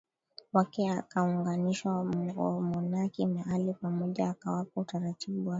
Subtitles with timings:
[0.53, 1.91] wake akawaunganisha
[2.35, 5.49] wamonaki mahali pamoja akawapa utaratibu wa